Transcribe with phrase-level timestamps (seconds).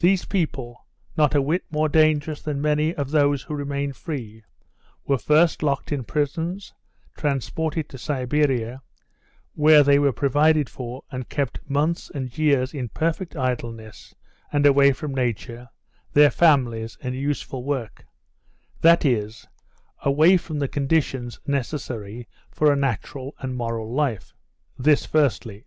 [0.00, 4.44] These people, not a wit more dangerous than many of those who remained free,
[5.06, 6.72] were first locked in prisons,
[7.18, 8.80] transported to Siberia,
[9.54, 14.14] where they were provided for and kept months and years in perfect idleness,
[14.50, 15.68] and away from nature,
[16.14, 18.06] their families, and useful work
[18.80, 19.46] that is,
[20.00, 24.32] away from the conditions necessary for a natural and moral life.
[24.78, 25.66] This firstly.